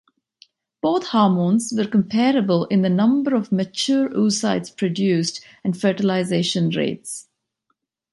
[0.81, 7.27] Both hormones were comparable in the number of mature oocytes produced and fertilization rates.